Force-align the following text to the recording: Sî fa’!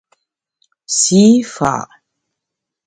Sî 0.99 1.23
fa’! 1.53 1.75